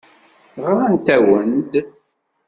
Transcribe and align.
Ɣrant-awen-d. 0.65 1.73